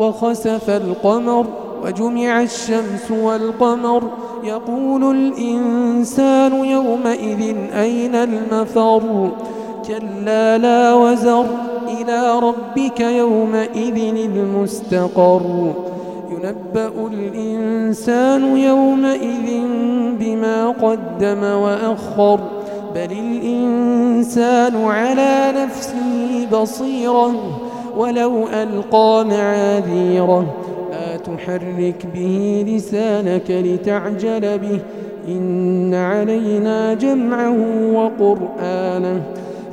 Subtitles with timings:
[0.00, 1.46] وخسف القمر
[1.84, 4.02] وجمع الشمس والقمر.
[4.44, 9.28] يقول الإنسان يومئذ أين المفر؟
[9.88, 11.46] كلا لا وزر
[12.00, 15.72] إلى ربك يومئذ المستقر.
[16.30, 19.62] ينبأ الإنسان يومئذ
[20.20, 22.40] بما قدم وأخر.
[22.94, 27.32] بل الإنسان على نفسه بصيرة.
[27.96, 30.54] ولو ألقى معاذيره
[30.90, 34.80] لا تحرك به لسانك لتعجل به.
[35.28, 37.56] إن علينا جمعه
[37.92, 39.22] وقرآنه.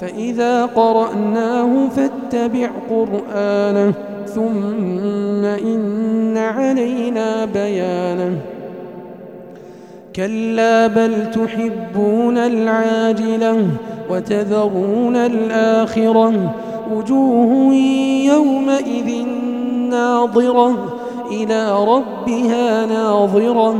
[0.00, 3.92] فإذا قرأناه فاتبع قرآنه.
[4.26, 8.38] ثم إن علينا بيانه.
[10.16, 13.66] كلا بل تحبون العاجلة
[14.10, 16.54] وتذرون الآخرة.
[16.92, 17.74] وجوه
[18.24, 19.26] يومئذ
[19.90, 20.94] ناظرة
[21.30, 23.74] إلى ربها ناظرة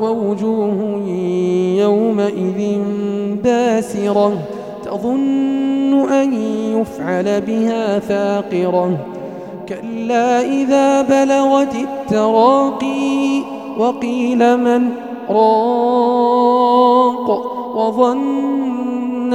[0.00, 1.02] ووجوه
[1.78, 2.78] يومئذ
[3.44, 4.32] باسرة
[4.84, 6.32] تظن أن
[6.80, 8.98] يفعل بها فاقرة
[9.68, 13.42] كلا إذا بلغت التراقي
[13.78, 14.90] وقيل من
[15.30, 17.30] راق
[17.76, 19.34] وظن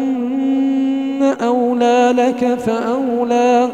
[2.11, 3.69] لك فأولى.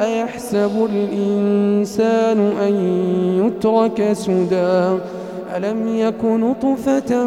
[0.00, 2.74] أيحسب الإنسان أن
[3.46, 4.98] يترك سدى؟
[5.56, 7.26] ألم يك نطفة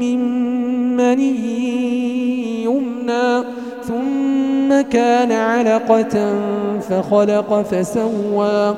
[0.00, 0.18] من
[0.96, 3.44] مني يمنى؟
[3.84, 6.34] ثم كان علقة
[6.80, 8.74] فخلق فسوى.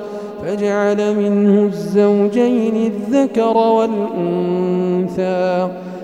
[0.46, 5.68] فجعل منه الزوجين الذكر والأنثى.